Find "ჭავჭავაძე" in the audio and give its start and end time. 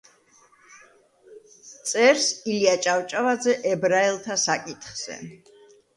2.87-3.55